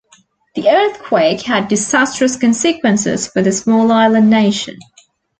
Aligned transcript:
The 0.55 0.67
earthquake 0.67 1.41
had 1.41 1.67
disastrous 1.67 2.35
consequences 2.35 3.27
for 3.27 3.43
the 3.43 3.51
small 3.51 3.91
island 3.91 4.31
nation. 4.31 4.79